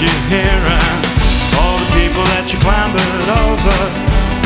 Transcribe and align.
you 0.00 0.06
hear 0.30 0.46
and 0.46 1.02
all 1.58 1.74
the 1.74 1.90
people 1.98 2.22
that 2.30 2.46
you 2.54 2.58
clambered 2.62 3.26
over, 3.50 3.78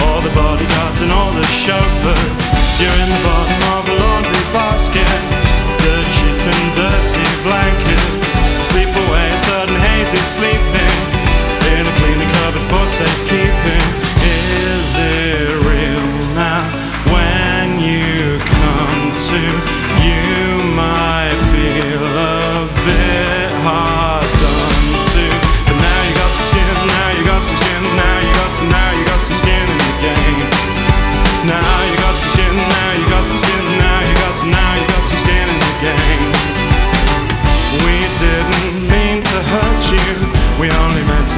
all 0.09 0.21
the 0.25 0.33
bodyguards 0.33 1.01
and 1.05 1.13
all 1.13 1.29
the 1.37 1.45
chauffeurs. 1.45 2.45
You're 2.81 2.99
in 3.05 3.11
the 3.13 3.23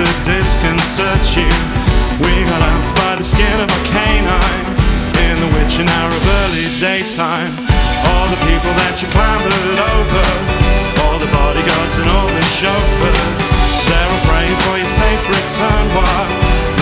the 0.05 0.25
days 0.25 0.53
search 0.85 1.37
you. 1.37 1.51
We 2.21 2.33
got 2.45 2.61
out 2.61 2.85
by 3.01 3.17
the 3.17 3.25
skin 3.25 3.57
of 3.61 3.69
our 3.69 3.85
canines 3.89 4.81
in 5.27 5.35
the 5.41 5.51
witching 5.57 5.89
hour 5.89 6.11
of 6.13 6.25
early 6.45 6.69
daytime. 6.79 7.57
All 8.05 8.27
the 8.29 8.41
people 8.45 8.73
that 8.85 9.01
you 9.01 9.09
clambered 9.17 9.81
over, 9.81 10.27
all 11.03 11.17
the 11.17 11.31
bodyguards 11.33 11.97
and 11.97 12.09
all 12.13 12.29
the 12.29 12.45
chauffeurs, 12.61 13.45
they're 13.89 14.11
all 14.13 14.25
praying 14.29 14.59
for 14.69 14.77
your 14.77 14.93
safe 14.93 15.25
return. 15.25 15.85
While 15.97 16.29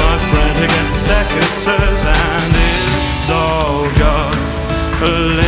my 0.03 0.17
friend 0.31 0.57
against 0.67 0.93
the 0.99 1.03
secateurs, 1.15 2.03
and 2.03 2.53
it's 3.07 3.31
all 3.31 3.87
gone. 4.03 5.42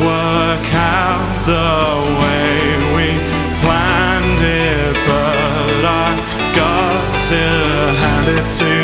Work 0.00 0.68
out 0.74 1.24
the 1.46 1.72
way 2.20 2.54
we 2.96 3.08
planned 3.62 4.42
it, 4.42 4.94
but 5.08 5.84
I 5.84 6.08
got 6.54 7.02
to 7.28 7.42
hand 8.02 8.28
it 8.36 8.50
to. 8.58 8.81